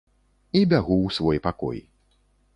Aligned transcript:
І 0.59 0.63
бягу 0.71 0.97
ў 1.05 1.07
свой 1.19 1.43
пакой. 1.45 1.79